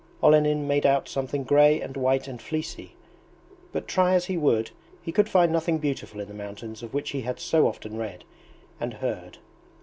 Olenin 0.23 0.67
made 0.67 0.83
out 0.83 1.07
something 1.07 1.43
grey 1.43 1.79
and 1.79 1.95
white 1.95 2.27
and 2.27 2.41
fleecy, 2.41 2.95
but 3.71 3.87
try 3.87 4.15
as 4.15 4.25
he 4.25 4.35
would 4.35 4.71
he 4.99 5.11
could 5.11 5.29
find 5.29 5.51
nothing 5.51 5.77
beautiful 5.77 6.19
in 6.19 6.27
the 6.27 6.33
mountains 6.33 6.81
of 6.81 6.95
which 6.95 7.11
he 7.11 7.21
had 7.21 7.39
so 7.39 7.67
often 7.67 7.95
read 7.95 8.23
and 8.79 8.95
heard. 8.95 9.37